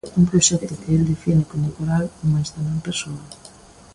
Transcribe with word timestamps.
Un 0.19 0.25
proxecto 0.29 0.73
que 0.81 0.95
el 0.97 1.03
define 1.11 1.43
como 1.51 1.67
"coral" 1.77 2.05
mais 2.31 2.49
tamén 2.55 2.83
"persoal". 2.87 3.23